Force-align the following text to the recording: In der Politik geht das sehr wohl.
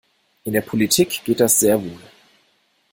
In 0.45 0.53
der 0.53 0.61
Politik 0.61 1.23
geht 1.25 1.41
das 1.41 1.59
sehr 1.59 1.79
wohl. 1.79 2.01